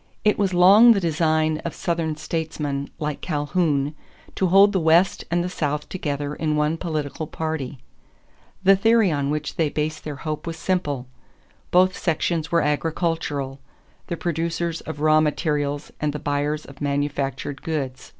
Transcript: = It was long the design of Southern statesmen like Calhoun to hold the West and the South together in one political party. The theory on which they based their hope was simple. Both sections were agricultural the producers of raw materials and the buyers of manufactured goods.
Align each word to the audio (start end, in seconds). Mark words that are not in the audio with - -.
= 0.00 0.24
It 0.24 0.36
was 0.36 0.52
long 0.52 0.94
the 0.94 0.98
design 1.00 1.58
of 1.58 1.76
Southern 1.76 2.16
statesmen 2.16 2.90
like 2.98 3.20
Calhoun 3.20 3.94
to 4.34 4.48
hold 4.48 4.72
the 4.72 4.80
West 4.80 5.22
and 5.30 5.44
the 5.44 5.48
South 5.48 5.88
together 5.88 6.34
in 6.34 6.56
one 6.56 6.76
political 6.76 7.28
party. 7.28 7.78
The 8.64 8.74
theory 8.74 9.12
on 9.12 9.30
which 9.30 9.54
they 9.54 9.68
based 9.68 10.02
their 10.02 10.16
hope 10.26 10.44
was 10.44 10.56
simple. 10.56 11.06
Both 11.70 11.96
sections 11.96 12.50
were 12.50 12.62
agricultural 12.62 13.60
the 14.08 14.16
producers 14.16 14.80
of 14.80 14.98
raw 14.98 15.20
materials 15.20 15.92
and 16.00 16.12
the 16.12 16.18
buyers 16.18 16.64
of 16.64 16.80
manufactured 16.80 17.62
goods. 17.62 18.12